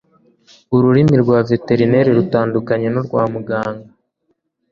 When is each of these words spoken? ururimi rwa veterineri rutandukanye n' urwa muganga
ururimi 0.75 1.15
rwa 1.23 1.37
veterineri 1.49 2.09
rutandukanye 2.17 2.87
n' 2.91 2.99
urwa 3.01 3.23
muganga 3.33 3.89